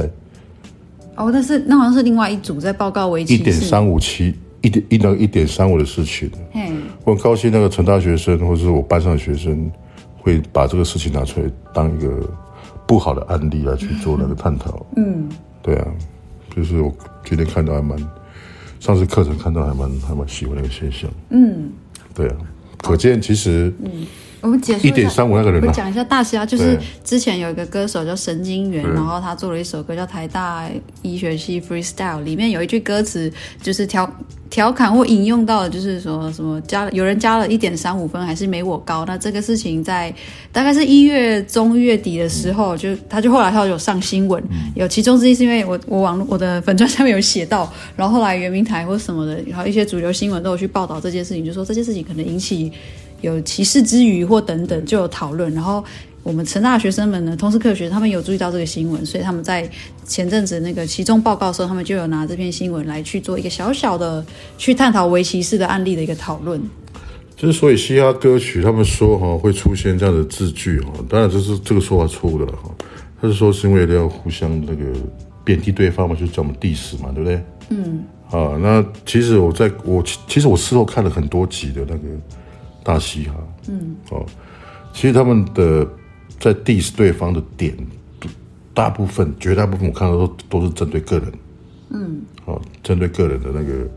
[1.15, 6.29] 哦，但是那好像是另外一组在报告为一点三五七一点一到一点三五的事情。
[6.51, 6.71] 嘿
[7.03, 9.69] 我很高兴那个成大学生或者是我班上的学生
[10.19, 12.29] 会把这个事情拿出来当一个
[12.87, 14.85] 不好的案例来去做那个探讨。
[14.95, 15.27] 嗯，
[15.61, 15.87] 对啊。
[16.55, 17.97] 就是我今天看到还蛮，
[18.79, 21.09] 上次课程看到还蛮还蛮喜欢那个现象。
[21.29, 21.71] 嗯，
[22.13, 22.35] 对啊，
[22.77, 23.91] 可见其实，嗯，
[24.43, 30.69] 我们解释一点三五那个人，我讲一下大虾，就是之前有一个歌手叫神经元，然后他做了一首歌叫《台大
[31.01, 34.07] 医学系 Freestyle》，里面有一句歌词就是调。
[34.49, 40.13] 调侃或引用到的就是说什么加了有人加了一点三五分还是没我高，那这个事情在
[40.51, 44.43] 大概是一月中月底的时候，就他就后来他有上新闻，
[44.75, 52.71] 有其中之一是因为我我网我的粉专上面有写到，然后后来圆明台或什么的，然后一些主流新闻都有去报道这件事情，就说这件事情可能引起
[53.23, 55.83] 有歧视之余或等等就有讨论，然后。
[56.25, 59.69] 我们成大的学生们呢，通识课学他们有注意到这个新闻，所以他们在
[60.05, 64.25] 前阵子那个期中报告的时候，他们就有拿这篇新闻来去做一个小小的
[64.57, 66.61] 去探讨围棋式的案例的一个讨论。
[67.35, 72.71] 之所以嘻哈歌曲他们说哈会出现这样的字句哈，当然这是这个说法错误的了哈。
[73.21, 74.85] 他是说是因为要互相那个
[75.43, 77.43] 贬低对方嘛，就叫我们 diss 嘛，对不对？
[77.67, 78.05] 嗯。
[78.31, 82.03] 啊，那其实我在我其实我事后看了很多集的那个
[82.83, 83.35] 大嘻哈，
[83.69, 84.25] 嗯，哦，
[84.93, 85.87] 其实他们的。
[86.39, 87.73] 在 diss 对方的点，
[88.73, 91.31] 大部分、绝大部分我看到都都是针对个人，
[91.91, 93.89] 嗯，好，针对个人的那个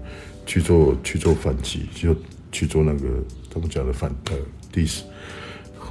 [0.45, 2.15] 去做去做反击，就
[2.53, 3.09] 去做那个
[3.53, 4.37] 他们讲的反呃
[4.73, 5.01] diss。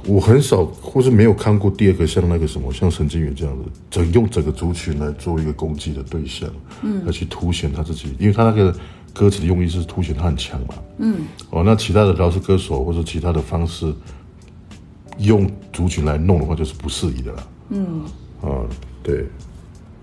[0.06, 6.48] 我很少或是没有看过第二个像那个什么像神经元这样的，整用整个族群来做一个攻击的对象，
[6.80, 8.74] 嗯，来去凸显他自己，因为他那个
[9.18, 11.16] 歌词的用意是凸显他很强嘛，嗯，
[11.50, 13.92] 哦，那其他的饶舌歌手或者其他的方式。
[15.18, 17.46] 用族群来弄的话，就是不适宜的啦。
[17.70, 18.04] 嗯，
[18.42, 18.60] 啊，
[19.02, 19.24] 对，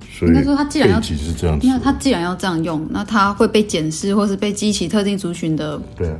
[0.10, 6.12] 所以应该说他既然要其实是这样子，那他既然要这样用，那他会被检视，或是被激起特定族群的对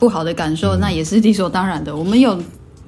[0.00, 1.94] 不好的感受，嗯、那也是理所当然的。
[1.94, 2.36] 我们有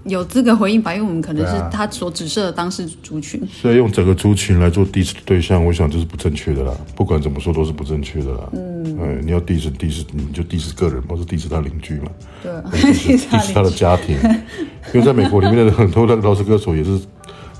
[0.04, 3.40] 有资格回应吧，因为我们可能是他所指涉的当事族群。
[3.52, 6.72] 所以用整个族群来做 diss 的对象，我想这是不正确的啦。
[6.96, 8.48] 不管怎么说都是不正确的啦。
[8.52, 12.10] 嗯，哎，你要 diss diss，你就 diss 个人，或是 diss 他邻居嘛。
[12.42, 12.50] 对
[12.92, 14.16] ，diss 他的家庭。
[14.94, 16.98] 因为在美国里面的很多那个饶舌歌手也是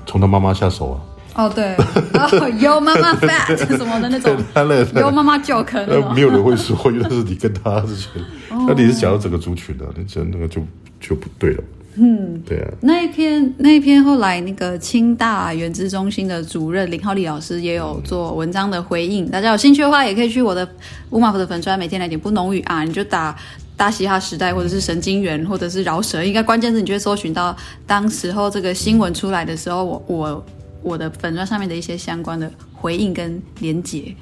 [0.05, 1.01] 从他妈妈下手啊。
[1.33, 4.35] 哦，对，哦，有妈妈 fat 什么的那种，
[4.99, 6.11] 有妈妈 joke 那种。
[6.13, 8.21] 没有人会说，因为是你跟他之前，
[8.67, 10.61] 那你是讲到整个族群的，那真那个就
[10.99, 11.63] 就不对了。
[11.95, 12.67] 嗯，对啊。
[12.81, 20.67] 那一篇那一篇后来那个清大原资中心的主任林浩利老师也有做文章的回应，大家有兴趣的话也可以去我的
[21.09, 23.37] 乌马福的粉专，每天来点不浓语啊，你就打
[23.75, 30.45] 大嘻哈时代或者是神经元或者是饶舌，应该关键字你就会搜寻到当时候这个新闻出来的时候，我我。
[30.83, 34.15] 我的粉砖上面的一些相关的回应跟连结，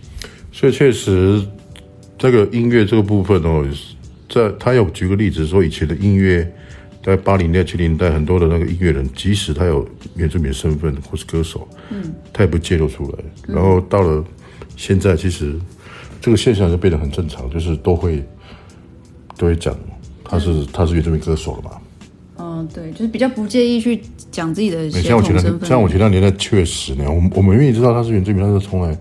[0.52, 1.42] 所以确实
[2.18, 3.66] 这个音乐这个部分哦，
[4.28, 6.54] 在他有举个例子说，以前的音乐
[7.02, 13.20] 在八零年代、七零年代，很多的那个音乐人，即使他有原住民身份或是歌手，嗯，他也不揭露出来。
[13.48, 14.24] 然后到了
[14.76, 15.56] 现在，其实
[16.20, 18.24] 这个现象就变得很正常，就是都会
[19.38, 19.74] 都会讲
[20.24, 21.82] 他是他是原住民歌手了吧。
[22.38, 25.02] 嗯，对，就是比较不介意去讲自己的血。
[25.02, 28.98] 像我前段，像我前段年代确实呢，我我们愿意知道他是原住民，但是从来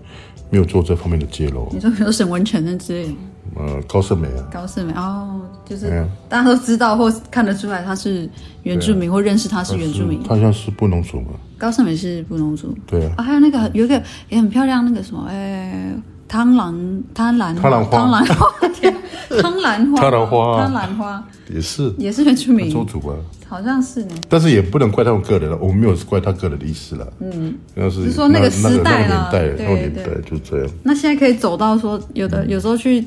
[0.49, 1.69] 没有做这方面的揭露。
[1.73, 3.13] 你说，比如沈文成那之类的。
[3.55, 4.47] 呃，高胜美啊。
[4.51, 8.29] 高胜美哦，就是大家都知道或看得出来他是
[8.63, 10.21] 原住民，或认识他是原住民。
[10.23, 11.31] 他像是布农族嘛？
[11.57, 12.75] 高胜美是布农族。
[12.87, 13.13] 对啊。
[13.17, 15.91] 啊，还有那个有一个也很漂亮，那个什么，哎，
[16.27, 17.97] 汤兰汤兰汤兰花。
[17.97, 18.67] 汤兰花。
[18.69, 18.95] 天，
[19.41, 20.01] 汤兰花。
[20.01, 20.57] 汤兰花。
[20.61, 21.23] 汤兰花。
[21.49, 21.93] 也是。
[21.97, 22.71] 也是原住民。
[22.71, 23.15] 周族啊。
[23.49, 27.13] 好像是呢，但是也不能怪他们个人了，我们没有怪他个人的意思了。
[27.19, 30.71] 嗯，那是说那个时代了，那个年代，那个年代就这样。
[30.83, 33.03] 那现在可以走到说，有的有时候去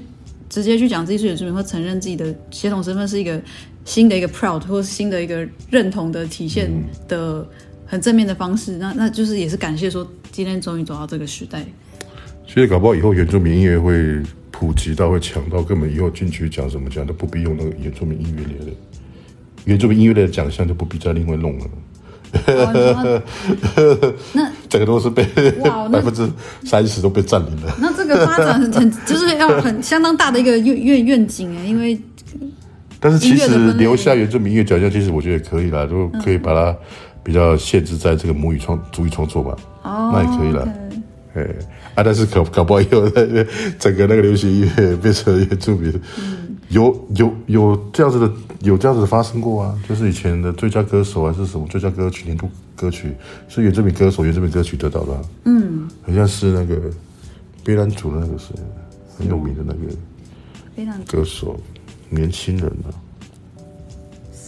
[0.53, 3.41] 直接去讲自己是原住民，或承认自己的血统身份，是一个
[3.87, 6.71] 新的一个 proud 或是新的一个认同的体现
[7.09, 7.49] 的
[7.87, 8.73] 很正面的方式。
[8.77, 11.65] 那那就是也是感谢说，今天终于走到这个时代。
[12.47, 18.77] 其实搞不好以后原住民音乐会普及到会抢到，根本以后进去讲什么讲都不必用那个原住民音乐类的。
[19.65, 21.67] 原住民音乐类的奖项就不必再另外弄了，
[24.33, 25.25] 那 整个都是被
[25.93, 26.29] 百分之
[26.65, 27.75] 三十都被占领了。
[27.81, 32.01] 那这个发展很 就是要很相当大的一个愿愿愿景哎，因为
[32.99, 36.75] 但是其实留下原住民音乐奖项，其实我觉得也可以啦，就可以把它
[37.23, 40.69] 比较限制在这个母语创主语创作吧，哦那也可以了。
[41.35, 41.43] 哎
[41.97, 43.07] 啊，但是搞搞不好以后
[43.79, 45.93] 整个那个流行音乐变成原住民。
[46.73, 48.33] 有有有这样子的，
[48.63, 53.15] 有这样子的发生过啊，就是以前的最佳歌手还是什么最佳歌曲年度歌曲
[53.47, 56.91] 是原住民歌手原住民歌曲得到的，啊，嗯，好像是那个
[57.63, 58.55] 卑兰族的那个谁，
[59.19, 61.61] 很有名的那个歌手，
[62.09, 62.89] 年轻人啊，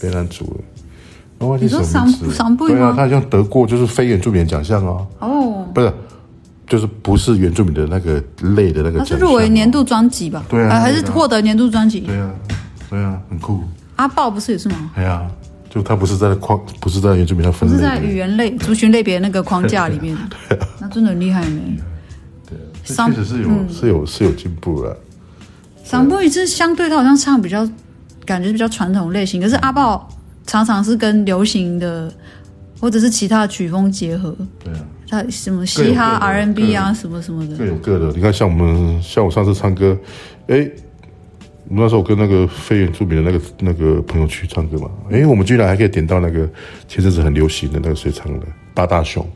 [0.01, 0.59] 卑兰族的，
[1.37, 2.25] 我忘记什么名字，
[2.67, 5.93] 对啊，他好像得过就是非原住民奖项啊，哦，不是。
[6.75, 8.21] 就是不是原住民的那个
[8.55, 10.43] 类的那个，他是入围年度专辑吧？
[10.49, 12.01] 对啊，还是获得年度专辑？
[12.01, 12.29] 对啊，
[12.89, 13.63] 对啊，很酷。
[13.95, 14.91] 阿豹不是也是吗？
[14.93, 15.25] 对啊，
[15.69, 20.17] 就他不是在框，不是在原住民的分类，不是在语言类、族群类别那个框架里面。
[20.49, 21.61] 对啊，那真的很厉害呢。
[22.49, 24.97] 对，确实是有是有是有进步了。
[25.81, 27.65] 桑波语是相对他好像唱比较
[28.25, 30.09] 感觉比较传统类型，可是阿豹
[30.45, 32.11] 常常是跟流行的
[32.81, 34.35] 或者是其他的曲风结合。
[34.61, 34.79] 对啊。
[35.09, 38.07] 他什么嘻哈 R&B 啊，什么什么的，各有各的。
[38.15, 39.97] 你看，像我们，像我上次唱歌，
[40.47, 40.67] 哎，
[41.69, 46.49] 那时候我跟那个非原住民的那个那个朋友去唱歌嘛，哎，我们居然还可以点到那个
[46.87, 49.27] 前阵子很流行的那个谁唱的八大熊，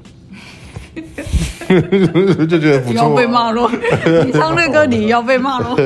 [2.50, 2.96] 就觉得不错。
[2.96, 3.72] 要被骂咯，
[4.26, 5.78] 你唱那歌你要被骂咯。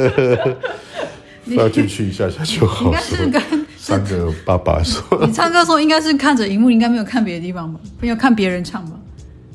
[1.47, 2.85] 要进去一下下就好。
[2.85, 3.41] 应该是跟
[3.77, 7.77] 三个爸爸说，你唱歌的时候应该是看着荧幕，应该没有看别的地方吧？
[7.99, 8.91] 没有看别人唱吧？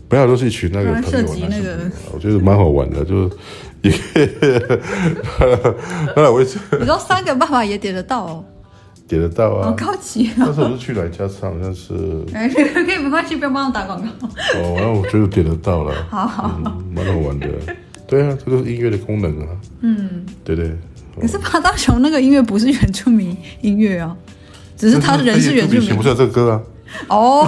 [0.08, 1.78] 不要都是一群那个朋友，那个
[2.12, 3.30] 我觉得蛮好玩的，就是
[3.82, 3.92] 也，
[6.16, 8.44] 那我你说三个爸爸也点得到哦，
[9.06, 10.34] 点得到啊，好高级啊！
[10.38, 11.94] 那时候我是去哪家唱，但是
[12.34, 14.06] 哎，可以没关系，不要帮我打广告。
[14.58, 17.48] 哦，那我觉得点得到了， 好好，蛮好玩的。
[18.06, 19.46] 对啊，这个是音乐的功能啊。
[19.82, 20.74] 嗯，对对。
[21.20, 24.16] 可是八大熊那个音乐不是原住民音乐啊，
[24.76, 26.62] 只是他的人是原住民，写不出来这个歌啊。
[27.08, 27.46] 哦。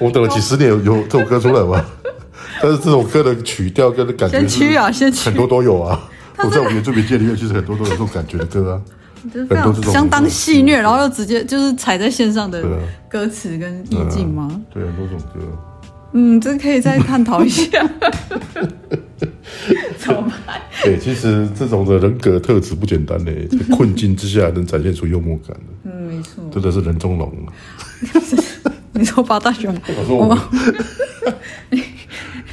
[0.00, 1.84] 我们等了几十年，有有这首歌出来吗？
[2.62, 6.00] 但是这首歌的曲调跟感觉，先驱啊，先驱，很多都有啊。
[6.42, 8.80] 我在我们原住民界里面，其实很多都有这种感觉的歌啊，
[9.32, 12.64] 很多这种相当戏谑，然后又直接就是踩在线上的
[13.10, 14.60] 歌词跟意境吗？
[14.72, 15.40] 对，很多种歌。
[16.12, 17.88] 嗯，这可以再探讨一下。
[19.98, 20.60] 怎么办？
[20.82, 27.32] 对，其实这种的人格特质不简单嘞，在困境之下能展现出幽默感嗯，没错，真的是人中龙。
[29.00, 29.74] 你说八大熊？
[29.98, 30.38] 我说我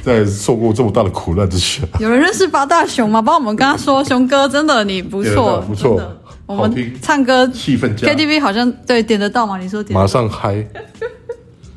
[0.02, 3.20] 在受过这么大的苦难之下，有人认识八大熊吗？
[3.20, 6.00] 帮我们跟他说，熊哥真的你不错，不错。
[6.46, 9.58] 我们唱歌气氛，KTV 好像对点得到吗？
[9.58, 9.92] 你说点？
[9.98, 10.66] 马上嗨，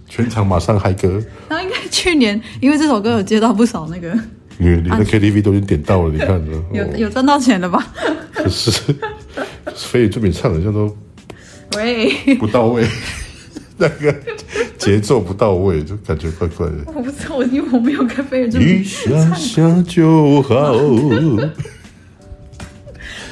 [0.07, 1.21] 全场马上嗨歌。
[1.49, 4.17] 那应该去年因为这首歌有接到不少那个，
[4.57, 7.86] 你你的 KTV 都已经点到了，你看着 有有赚到钱了吧？
[8.31, 8.71] 可是
[9.75, 10.95] 所以这边唱的像都
[11.75, 12.88] 喂不到位，
[13.81, 14.15] 那个
[14.77, 16.73] 节奏不到位，就感觉怪怪的。
[16.85, 20.75] 我不知道，因为我没有跟非原住民雨下下就好。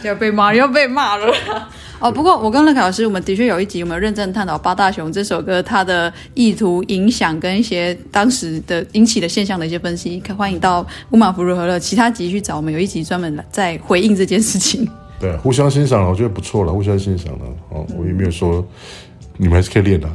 [0.04, 1.32] 要被骂，要被骂了
[2.00, 2.12] 哦。
[2.12, 10.20] 不过我跟乐凯老师，我们的确有一集，我们认真探讨《八大熊》这首歌它的意图、影响跟一些当时的引起的现象的一些分析。
[10.22, 14.90] 可欢迎到乌马福如何了其他集去找，我们有一集专门在回应这件事情。
[15.20, 17.46] 对，互相欣赏了，我觉得不错了，互相欣赏了。
[17.70, 18.66] 哦，我也没有说
[19.36, 20.10] 你们还是可以练的，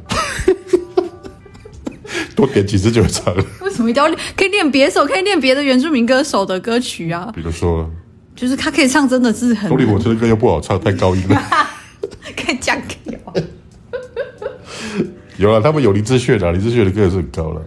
[2.34, 3.34] 多点几次就会唱。
[3.62, 4.18] 为什么一定要练？
[4.36, 7.90] 可以练别首，可以练别的原住民歌手的歌曲啊，比如说。
[8.36, 9.68] 就是他可以唱，真的是很。
[9.70, 11.40] 动力火车的歌又不好唱，太高音了。
[12.36, 13.32] 可以降 key 哦。
[15.38, 17.62] 有了，他们有林志炫的，林志炫的歌也是很高了。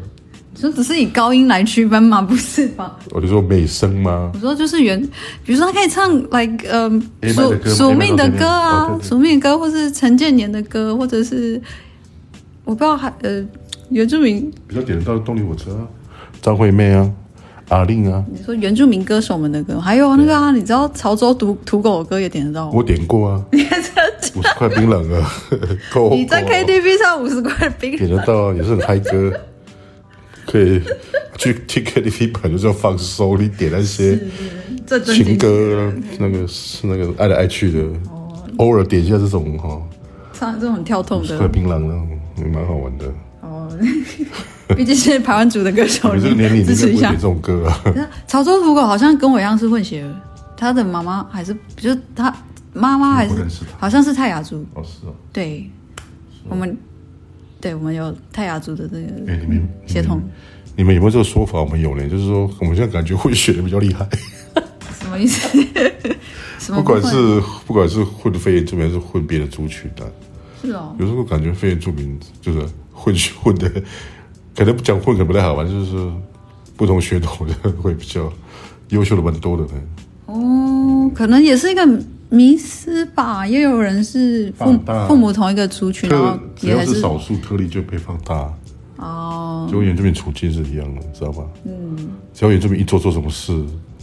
[0.60, 2.22] 说只是以高音来区分吗？
[2.22, 3.00] 不是吧？
[3.12, 4.30] 我就说美声吗？
[4.34, 5.02] 我说就是原，
[5.46, 7.02] 比如说他可以唱，like 嗯，
[7.34, 11.62] 宿宿命的歌啊，宿命的歌，或是陈建年的歌，或者是
[12.66, 13.42] 我不知道还呃
[13.90, 14.52] 原住民。
[14.68, 15.88] 比较点得到的动力火车啊，
[16.42, 17.12] 张惠妹啊。
[17.70, 22.70] 阿令啊，你说原住民歌手们的歌，还有那个啊，你知道潮州土土狗的歌也点得到？
[22.70, 25.30] 我点过啊， 五十块槟榔啊，
[26.16, 29.34] 你在 KTV 上五十块槟榔，点得到啊，也是很嗨歌，
[30.46, 30.82] 可以
[31.36, 34.18] 去听 KTV 本来就是要放松，你点那些
[35.14, 37.84] 情歌，那个是那个爱来爱去的，
[38.60, 39.82] 偶尔点一下这种哈，
[40.32, 43.06] 唱这种很跳痛的，五十块槟榔那种也蛮好玩的。
[43.68, 43.78] 哦。
[44.76, 47.82] 毕竟是台湾族的歌手，你这个年龄支持一下这种歌啊。
[48.28, 50.14] 潮州土狗好像跟我一样是混血儿，
[50.58, 52.34] 他的妈妈还是就是他
[52.74, 53.34] 妈妈还是
[53.78, 54.66] 好像是泰雅族。
[54.74, 55.16] 哦，是哦。
[55.32, 55.70] 对，
[56.50, 56.78] 我们
[57.62, 60.22] 对我们有泰雅族的这个哎，你们血统。
[60.76, 61.60] 你们有没有这个说法？
[61.60, 64.08] 我们有呢，就是说我们现在感觉混血的比较厉害。
[65.00, 66.74] 什么意思？
[66.74, 70.12] 不管是不管是混非原住民还是混别的族群的，
[70.62, 70.94] 是哦。
[71.00, 72.60] 有时候感觉非原住民就是
[72.98, 73.72] 混血混的。
[74.56, 76.12] 可能不讲混可能不太好吧，就是
[76.76, 78.32] 不同血统的会比较
[78.90, 79.72] 优秀的蛮多的呢。
[80.26, 81.88] 哦，可能也是一个
[82.30, 83.46] 迷思吧。
[83.46, 88.52] 也有人是父父母同一个族群，然后只要是少数特例就被放大。
[88.98, 91.44] 哦，就原住民处境是一样的，知道吧？
[91.66, 91.96] 嗯，
[92.34, 93.54] 只要原住民一做错什么事，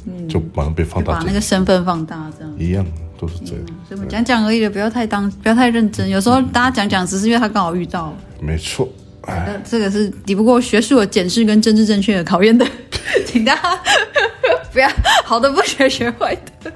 [0.07, 2.87] 嗯，就马上被放大，把那个身份放大，这样一样
[3.19, 3.65] 都是这样。
[3.89, 6.09] 所以我们讲讲而已的，不要太当，不要太认真。
[6.09, 8.15] 有时候大家讲讲，只是因为他刚好遇到。
[8.41, 8.89] 没错。
[9.27, 12.67] 那这个是抵不过学术的检视跟政治正确的考验的，
[13.25, 13.81] 请大家
[14.71, 14.87] 不要
[15.25, 16.71] 好的不学，学坏的，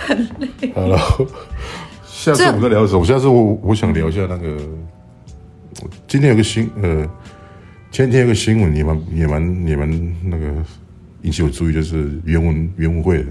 [0.00, 0.70] 很累。
[0.74, 0.98] 好了，
[2.06, 3.02] 下次我们再聊什么？
[3.06, 4.58] 下次我我想聊一下那个，
[6.06, 7.08] 今天有个新呃，
[7.90, 10.52] 前天有个新闻也蛮也蛮也蛮那个
[11.22, 13.30] 引起我注意，就是原文原文会的，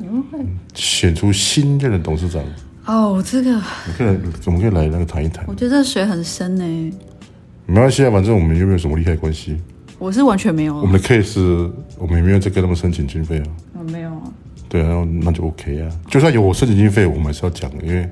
[0.00, 0.38] 原文会
[0.74, 2.42] 选出新任的董事长。
[2.86, 5.44] 哦，这个，我可以来，我们可以来那个谈一谈。
[5.46, 6.92] 我觉得这水很深呢。
[7.66, 9.56] 没关系啊，反正我们又没有什么利害关系。
[9.98, 10.76] 我是完全没有。
[10.76, 13.46] 我们的 case，我们也没有在跟他们申请经费啊。
[13.78, 14.22] 我没有啊。
[14.68, 15.88] 对啊，那就 OK 啊。
[16.10, 18.06] 就算有我申请经费，我们还是要讲，因为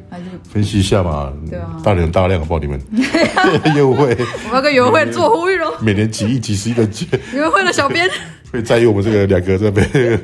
[0.49, 1.31] 分析一下嘛。
[1.51, 1.79] 对啊。
[1.85, 2.61] 大量大量，好不好？
[2.61, 2.81] 你们
[3.77, 4.17] 优惠。
[4.49, 5.75] 我要跟优惠做呼吁喽。
[5.83, 7.07] 每年几亿、几十亿的钱。
[7.35, 8.09] 优惠的小编
[8.53, 9.89] 会在意我们这个两个这边。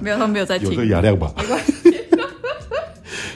[0.00, 0.68] 没有，他们没有在听。
[0.68, 1.32] 有这个雅量吧？
[1.36, 1.72] 没关系。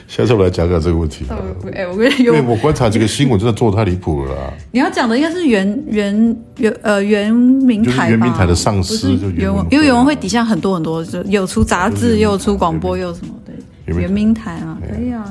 [0.07, 1.25] 下次我来讲讲这个问题。
[1.73, 4.53] 哎，我跟你因为我观察这个新闻真的做得太离谱了啦。
[4.71, 8.09] 你要讲的应该是原原原呃原明台吧？
[8.09, 13.55] 原明台的上司就原文，因为原文会底下很多很多，就有出杂志，又有出广播，又什么对。
[13.95, 15.23] 原明台啊，可以啊，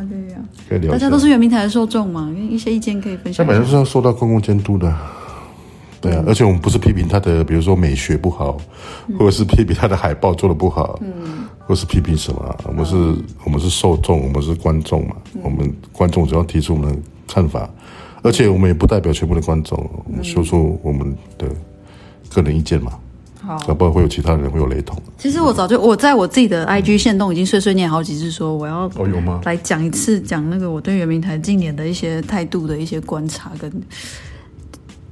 [0.68, 0.90] 可以啊。
[0.90, 3.44] 大家都是原明台的受众嘛，因为一些意见可以分享。
[3.44, 4.92] 他本来是要受到公共监督的。
[6.00, 8.56] 对啊，而且我们不是批评他的，比如说美学不好，
[9.18, 12.94] 或者是批评他的海报做的不好，嗯，或是批评什么，我们是，
[13.44, 17.68] 我们是受众，我们是观众嘛，我们观众只要提出我们的看法，
[18.22, 21.48] 而且我们也不代表全部的观众，我们说出我们的
[22.32, 22.92] 个人意见嘛，
[23.40, 24.96] 好，不然会有其他人会有雷同。
[25.18, 29.40] 其实我早就我在我自己的 IG 线动已经碎碎念好几次，说我要哦有吗？
[29.44, 33.68] 来讲一次讲那个我对原民台近年的一些态度的一些观察跟。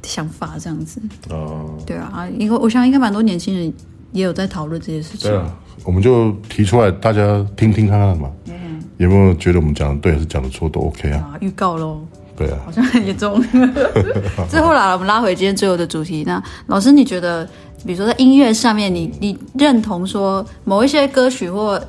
[0.07, 3.73] 想法这样子哦，对啊，因为我想应该蛮多年轻人
[4.13, 5.31] 也有在讨论这些事情。
[5.31, 5.55] 对啊，
[5.85, 8.31] 我们就提出来，大家听听看看嘛。
[8.47, 11.33] 嗯，有没有觉得我们讲的对还是讲的错都 OK 啊？
[11.33, 12.01] 啊预告喽。
[12.37, 13.43] 对啊，好像很严重。
[14.49, 16.23] 最后啦，我们拉回今天最后的主题。
[16.27, 17.49] 那老师，你觉得，
[17.87, 21.83] 比如说在音乐上面，你你认同说某一些歌曲或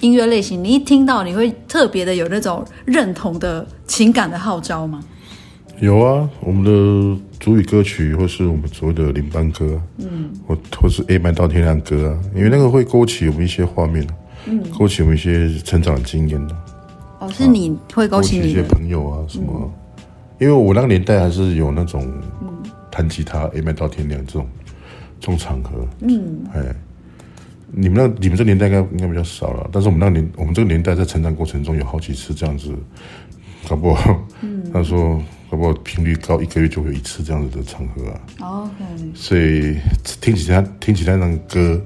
[0.00, 5.02] 音乐类型，你一听到你会特别的有那种认同的情感的号召吗？
[5.80, 14.06] 有啊，我们的主语歌曲，或是我们所谓的领班歌，嗯，或或是 A 麦到天亮歌啊，因为那个会勾起我们一些画面，
[14.46, 16.56] 嗯，勾起我们一些成长经验的。
[17.20, 19.46] 哦，是你会勾起你一些朋友啊什么？
[19.54, 19.70] 嗯。
[20.38, 22.10] 因为我那个年代还是有那种
[22.90, 24.46] 弹吉他、A 麦到天亮这种
[25.18, 26.74] 这种场合，嗯，哎，
[27.70, 32.74] 你们那你们这年代应该应该比较少了，但是我们那个年我们这个年代在成长过程中有好几次这样子，
[33.68, 35.20] 搞不好，嗯，他说
[35.50, 38.20] 搞不好频率高，一个月就会有一次这样子的场合啊。
[38.38, 39.78] 哦，OK，所以
[40.20, 41.82] 听起他听起他那个歌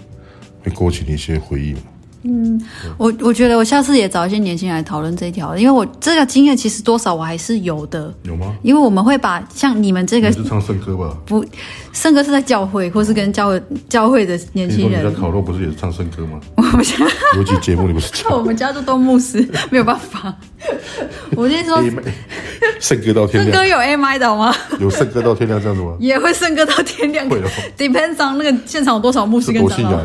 [0.62, 1.80] 会勾起你一些回忆嘛。
[2.26, 2.60] 嗯，
[2.96, 8.12] 我我觉得我下次也找一些年轻人来讨论这一条，因为我这个经验其实多少我还是有的。
[8.22, 8.56] 有吗？
[8.62, 11.16] 因为我们会把像你们这个，你是唱圣歌吧？
[11.26, 11.44] 不，
[11.92, 15.04] 圣歌是在教会，或是跟教会教会的年轻人。
[15.04, 16.40] 你在烤肉不是也是唱圣歌吗？
[16.56, 16.96] 我们家
[17.36, 18.32] 有几节目你不是唱？
[18.36, 20.34] 我们家就都牧师，没有办法。
[21.36, 21.76] 我跟你说，
[22.80, 23.52] 圣歌到天亮。
[23.52, 24.54] 圣歌有 A I 的吗？
[24.80, 25.94] 有圣歌到天亮这样子吗？
[26.00, 27.28] 也会圣歌到天亮。
[27.28, 27.50] 会哦。
[27.76, 30.00] Depends on 那个现场有多少牧师跟长老。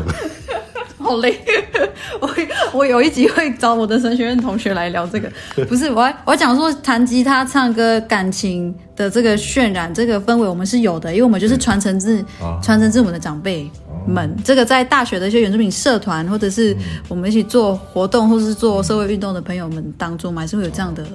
[1.02, 1.34] 好累，
[2.20, 2.28] 我
[2.72, 5.30] 我有一集会找我的神学院同学来聊这个，
[5.64, 12.22] 不是我要我要讲说弹吉他、唱歌、感情的这个渲染、这个氛围，我们是有的，因为我们就是传承自
[12.62, 13.68] 传承自我们的长辈
[14.06, 14.36] 们。
[14.44, 16.76] 这个在大学的一些原住民社团，或者是
[17.08, 21.06] 我们一起做活动，或者是做社会运动的朋友们当中，还是会有这样的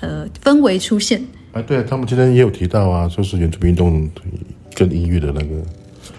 [0.00, 1.22] 呃氛围出现。
[1.52, 4.08] 哎，对他们今天也有提到啊，就是原住民运动
[4.74, 5.46] 跟音乐的那个。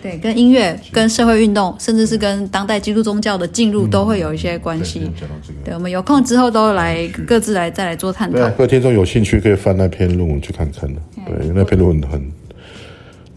[0.02, 5.02] 对，跟音乐、跟社会运动，甚至是跟当代基督宗教的进入，都会有一些关系。
[5.04, 5.28] 嗯
[5.66, 8.38] 对，我们有空之后都来各自来再来做探讨。
[8.52, 11.02] 各位听众有兴趣可以翻那篇论文去看看的。
[11.26, 12.32] 对，因为那篇论文很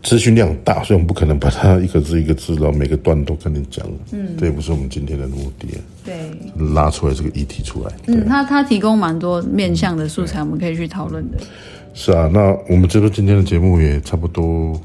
[0.02, 3.86] 资讯量大，所以我们不可能把它一个字一个字，然后每个段都跟你讲。
[4.12, 5.68] 嗯，这也不是我们今天的目的。
[6.04, 6.14] 对，
[6.74, 7.92] 拉出来这个议题出来。
[8.06, 11.38] 嗯，他他提供蛮多面向的素材，我们可以去讨论的。
[11.94, 14.78] 是啊，那我们这个今天的节目也差不多。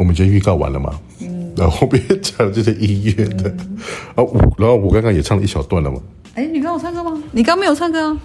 [0.00, 0.98] 我们今天预告完了嘛？
[1.20, 3.78] 嗯，然后后面讲了这些音乐的，嗯、
[4.14, 6.00] 啊，我然后我刚刚也唱了一小段了嘛。
[6.36, 7.22] 哎，你刚有唱歌吗？
[7.32, 8.18] 你刚没有唱歌啊？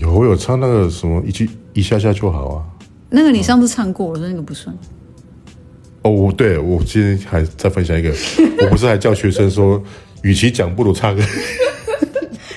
[0.00, 2.64] 有有唱那个什么一句一下下就好啊。
[3.08, 4.76] 那个你上次唱过，我说那个不算。
[6.02, 8.12] 哦，我对我今天还再分享一个，
[8.64, 9.80] 我不是还叫学生说，
[10.24, 11.22] 与其讲不如唱歌。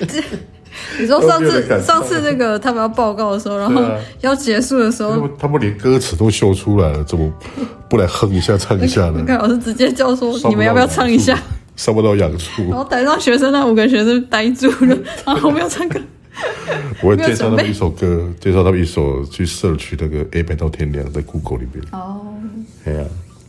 [0.98, 3.82] 你说上次上次那个他们要报告的时候，然后
[4.20, 7.32] 要结束的时候，他们，他们连歌词都秀出来了，怎么
[7.88, 9.16] 不来哼一下唱一下呢？
[9.18, 11.38] 你看老师直接叫说，你们要不要唱一下？
[11.76, 12.62] 上不到养处。
[12.70, 16.00] 然后台上学生那五个学生呆住了，然后没有唱歌。
[17.02, 21.84] 我会介绍他们一首歌，介绍他们一首去 search 那个 A 麦到天亮在 Google 里面。
[21.92, 22.20] 哦，
[22.84, 23.04] 哎呀，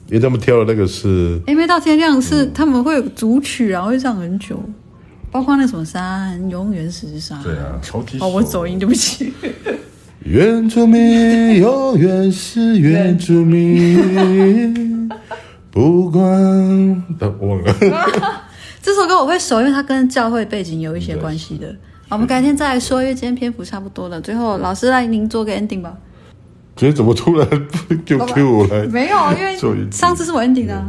[0.07, 4.57] 因为他们挑的那个是 A 麦到天亮是他们会有组曲，然后会唱很久。
[5.31, 7.41] 包括那什么山，永远是山。
[7.43, 9.33] 对啊，超级哦，我走音，对不起。
[10.23, 15.09] 原住民永远是原住民，
[15.71, 17.03] 不管……
[17.39, 17.73] 我忘了。
[18.81, 21.67] 这首歌我会熟，因为它跟教会背景有一些关系的。
[22.09, 24.19] 好，我们改天再来说，因为今天篇幅差不多了。
[24.19, 25.93] 最后，老师来您做个 ending 吧。
[26.75, 27.47] 今天怎么突然
[28.05, 28.85] 就 Q 我来？
[28.87, 29.57] 没有，因为
[29.91, 30.85] 上次是我 ending 啊。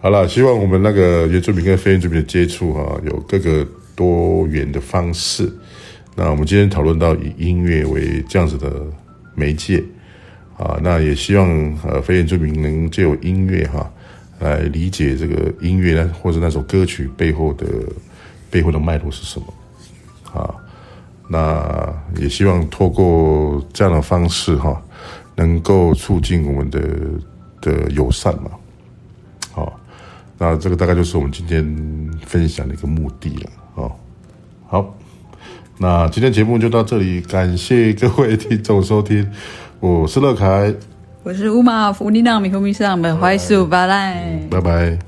[0.00, 5.52] 好了，希望我们那个原住民跟非原住民的接触哈、有各个多元的方式。
[6.14, 8.80] 那我们今天讨论到以音乐为这样子的
[9.34, 9.82] 媒介
[10.56, 11.48] 啊，那也希望
[11.84, 13.92] 呃非原住民能借由音乐哈、
[14.38, 17.66] 来理解这个音乐呢，或者那首歌曲背后的
[18.52, 19.52] 背后的脉络是什么
[20.32, 20.54] 啊。
[21.28, 24.80] 那也希望透过这样的方式哈、
[25.34, 26.80] 能够促进我们的
[27.60, 28.52] 的友善嘛。
[30.38, 31.62] 那这个大概就是我们今天
[32.24, 33.92] 分享的一个目的了哦。
[34.68, 34.94] 好，
[35.78, 39.28] 那今天节目就到这里，感谢各位听众收听，
[39.80, 40.72] 我是乐凯，
[41.22, 45.07] 我是乌马福尼娜米和米斯朗本怀素巴赖，拜拜。